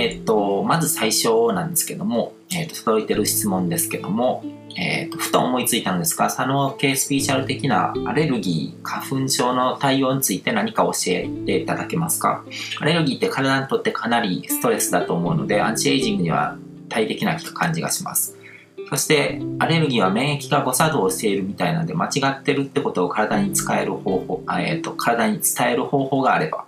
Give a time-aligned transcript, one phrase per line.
[0.00, 4.42] えっ、と、まず最初なんですけども、えっ、と、届いてる質問ですけども、
[4.78, 12.44] えっ、と、ふと思いついたんですが、佐野系スピーチャル的なアレルギー、花粉症の対応について何か教えていただけますか？
[12.80, 16.56] アレルギーって体にとってかなりストレスだと思うので、アンチエイジングには
[16.88, 18.38] 大敵な感じがします。
[18.88, 26.64] そして、アレルギーは免疫が誤作動しているみたいなので、間違ってるってことを体に使える方法、えっ、と、体に伝える方法があれば、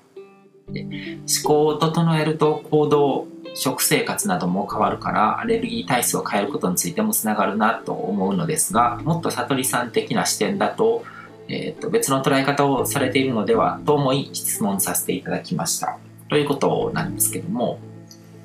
[0.81, 11.05] 思考を整えると行動食生活なども変わるからアレルギー体質を変えることについてもつながるなと思うのですがもっと悟りさん的な視点だと,、
[11.49, 15.99] えーと、別の捉え方をされているのではと思い質問させていただきました。
[16.29, 17.79] ということなんですけども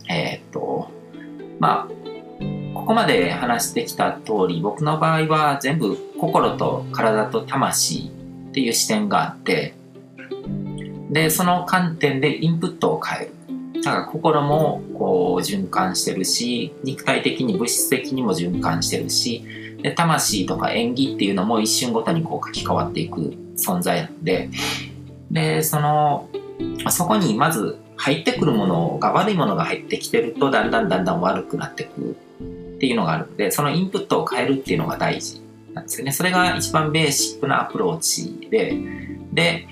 [0.10, 0.92] えっ、ー、と
[1.60, 1.98] まあ
[2.74, 8.12] ここまで話してきた通り僕の場合は全部心と体と魂
[8.50, 9.74] っていう視点があって
[11.10, 13.34] でその観点でインプットを変える。
[13.84, 19.44] だから心もこう循環してるし肉体的に物質的にも循環してるし
[19.82, 24.50] で魂とか演技っていうのも一瞬ごとにこう書き換わっていく存在なんで
[25.32, 26.28] でその
[26.90, 32.12] そこにまず入ってくるものが悪いものが入ってきてるとだんだんだんだん悪くなってく
[32.78, 35.42] っていうのがあるのでそのインプットを変えるっていうのが大事
[35.74, 36.12] なんですよね。
[36.12, 38.76] それが一番ベーシックなアプローチで
[39.34, 39.68] で、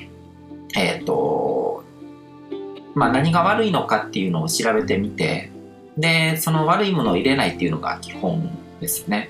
[2.95, 5.51] まあ、何が悪いのかっていうのを調べてみて
[5.97, 9.29] でその悪いものを入れないっていうのが基本ですね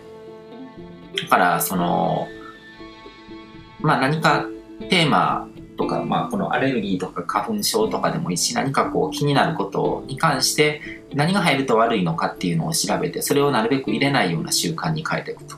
[1.22, 2.28] だからその
[3.82, 4.46] まあ何か
[4.90, 15.56] テーマとか、まあ、このアレルギーとか花粉症とかでもいいし何かこう気になることに関して何が入ると悪いのかっていうのを調べてそれをなるべく入れないような習慣に変えていくと。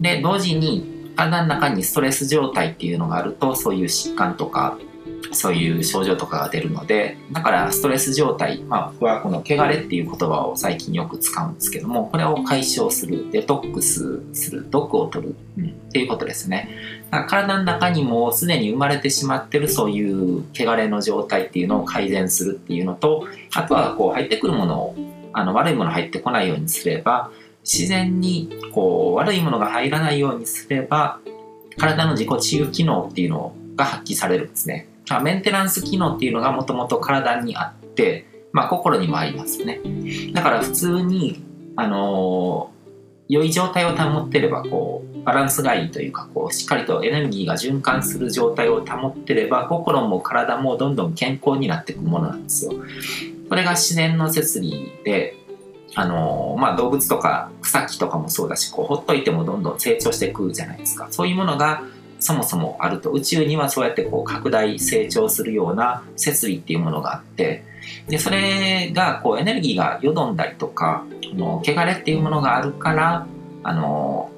[0.00, 4.78] で同時に体の中にストレス状態っていうのがあるとそういう疾患とか
[5.32, 16.68] そういう症状とかが出るのでだからストレス状態、まあ、僕はこの汚れっていう言葉を最近よく使うんですけどもこれを解消するデトックスする毒を取る、うん、っていうことですね。
[17.10, 24.96] だから体の中にもすでに生まれてしまってるそういう汚れの状態っていうのを改善するっていうのとあとはこう入ってくるものを
[25.32, 27.30] あの悪いもの入ってこないようにすれば
[27.62, 31.20] 自然にこう悪いものが入らないようにすれば
[31.76, 34.88] 体の自己治癒機能っていうのが発揮されるんですね。
[35.20, 39.80] メンテナンス機能っていうのがもともと体にあって、まあ、心にもありますね。
[40.32, 41.44] だから普通に、
[41.76, 52.72] あのー、良い状態を保ってればこうバランスがいいというかこうしっかりとエネルギーが循環する状態を保ってれば心も体もどんどん健康になっていくものなんですよ。
[53.48, 55.36] これが自然の摂理で
[55.98, 61.84] あのまあ、動物とか草木とかもそうだしこうほっといてもどんどん成長していくじゃないですかそういうものが
[62.18, 67.64] そもそもあると宇宙にはそうやってこう拡大成長するような設備っていうものがあって
[68.08, 73.26] でそれがこうエネルギーがよどんだりとかあの汚れっていうものがあるから
[73.62, 74.30] あの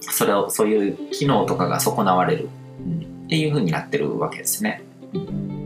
[0.00, 2.48] それをそういう機能とかが損なわれる、
[2.80, 4.82] うん、っていうふうになってるわけですね。
[5.12, 5.57] うん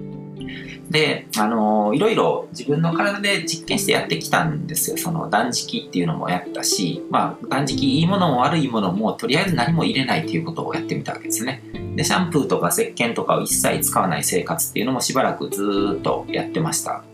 [0.91, 4.97] で、あのー、いろいろ自分の体で実験してやってきたんですよ。
[4.97, 11.63] その断食っていうのもやったし、まあ、断食いいものも悪いものもとりあえず何も入れないっていうことをやってみたわけですね。
[11.97, 17.05] で、シャンプーとか石鹸とかを一切使わない生活っていうのもしばらくずっとやってました。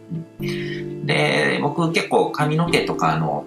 [0.41, 3.45] で、僕結構髪の毛とかの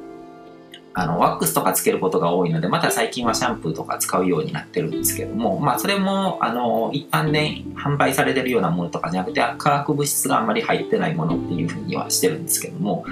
[0.93, 13.05] あの、ワックスとかつけることが多いので、また最近はシャンプーとか使うようになってるんですけども、まあ、それも、あの、一般で販売されてるようなものとかじゃなくて、化学物質があんまり入ってないものっていうふうにはしてるんですけども、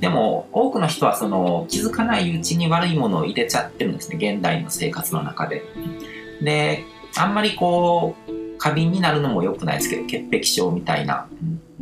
[0.00, 5.62] でも、多くの人はその、気づかないうちに悪いものを入れちゃってるんですね、現代の生活の中で。
[6.42, 6.84] で、
[7.16, 11.28] あんまりこう、過敏になるのも良くないですけど、潔癖症みたいな。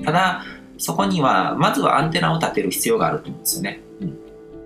[0.05, 0.45] ただ、
[0.77, 3.81] そこには、まずはアンテナを立てる必要があると思うんですよね。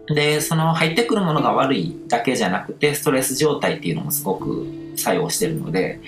[0.08, 6.00] で、その入ってくるものが悪いだけじゃなくて、ストレス状態っていうのもすごく作用してるので、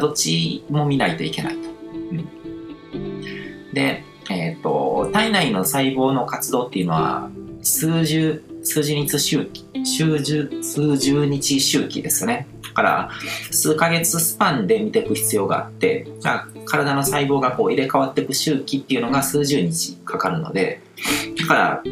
[0.00, 1.68] どっちも見ないといけないと。
[1.92, 7.30] うん、で、えっ、ー、と、体内の細胞の活動っていうのは、
[7.62, 12.46] 数十、数十日周期、数十、数十日周期ですね。
[12.62, 13.10] だから、
[13.50, 16.06] 数ヶ月スパンで見ていく必要があって、
[16.64, 20.80] 体の細胞がこう入れ替わっていく周期っていうのが数十日かかるので、
[21.38, 21.82] だから、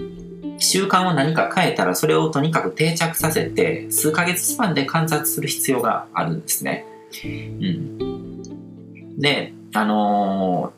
[0.60, 6.86] 習慣を何か変えたらそれをとにかく定着させて数ヶ月スパンで観察する必要があるんですね。
[7.24, 10.72] うん、で、あの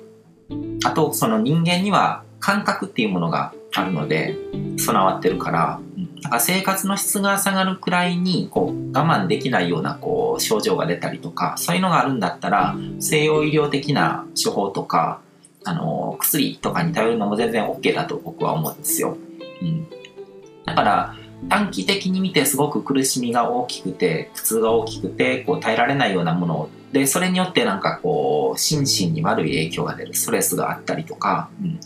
[0.48, 4.36] ー、あとその人間には感覚っていうものがあるので
[4.78, 5.80] 備わってるから、
[6.22, 15.20] なんか生活の質が下がるくらいにこう我慢できないようなこう症状が出たりとかそういうのがあるんだったら西洋医療的な処方とか
[15.64, 19.16] あの、薬とかに頼るのも全然 OK だと僕は思うんですよ。
[20.64, 21.14] だから、
[21.48, 31.80] 短期的に見てすごく苦しみが大きくて、苦痛が大きくて、こう耐えられないようなもので、それによってなんかこう、心身に悪い影響が出る、ストレスがあったりとか、うん、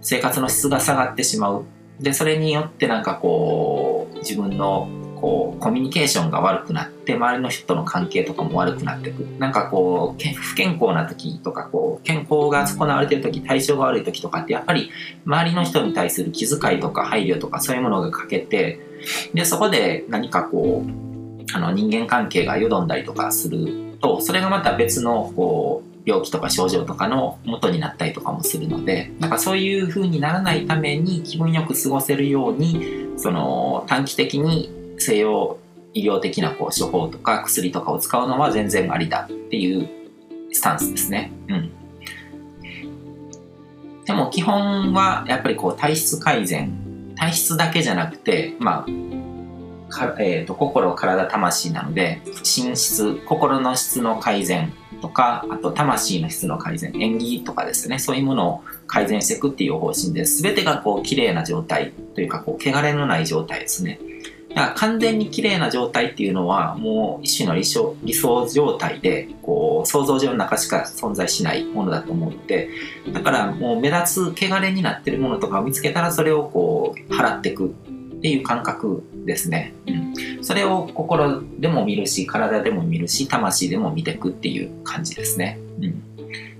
[0.00, 1.64] 生活の質が下がってしまう。
[2.00, 4.88] で、それによってなんかこう、自分の
[5.22, 9.20] こうコミュニケーションが悪くなって周りの人との関係とかも悪くなっていく。
[9.38, 14.90] なんかこう不健康な時とかこう健康が損なわれてる時体調が悪い時とかってやっぱり
[15.24, 18.80] 周りの人に対する気遣いとか配慮とかそういうものが欠けて
[19.32, 35.58] でそこで何かこうあの人間関係がよどんだりとかするとそれがまた別のこう病気とか症状とかの元になったりとかもするのでなんかそういう風にならないために気分よく過ごせるようにその短期的に西洋
[35.94, 39.88] 医療的なこう処方とか薬とかを使うのは全然ありだっていう
[40.52, 41.32] スタンスですね。
[41.48, 41.72] うん。
[44.04, 48.86] でも基本はやっぱりこう体質改善、体質だけじゃなくて、まあ、
[50.18, 54.72] えーと、心、体、魂なので、心質、心の質の改善
[55.02, 60.24] とか、あと魂の質の改善、演技とかですね、そういうものを改善していくっていう方針で。
[60.24, 64.00] 全てがこう綺麗な状態というか、こう、汚れのない状態ですね。
[64.54, 72.70] 完全に綺麗な状態っていうのはもう一種の理想理想状態でこう想像上の中しか存在しないものだと思って
[73.12, 77.70] だからもう目立つ汚れになってるものとかを見つけたらそれをこう払っていくっ
[78.20, 85.90] ていう感覚ですね、うん、それを心でも見るし体でも見るし魂でも見ていくっていう感じですね、うん、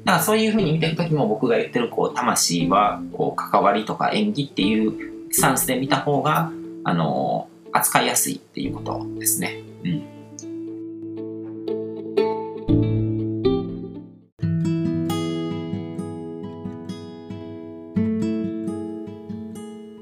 [0.05, 6.51] だからそういうふうに見ていく時も僕が言ってるこう魂はこう関わりとか演技っていうスタンスで見た方が
[6.85, 9.63] あの扱いやすいっていうことですね。
[9.85, 10.13] うん。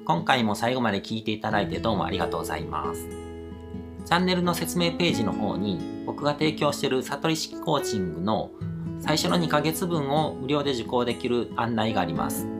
[0.05, 3.09] 今回も最後まで聞いていただいてどうもありがとうございます。
[4.05, 8.51] チャンネルの説明ページの方に僕が提供している悟り式コーチングの
[8.99, 12.60] 最初の2ヶ月分を無料で受講できる案内があります。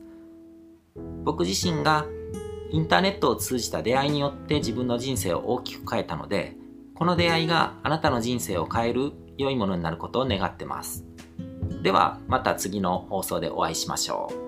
[1.23, 2.05] 僕自身が
[2.71, 6.55] インターネットを通じた出会いによって自分の人生を大きく変えたので
[6.95, 11.03] この出会いがあなたの人生を変える良いものになることを願ってます。
[11.81, 14.40] ではまた次の放送でお会いしましょう。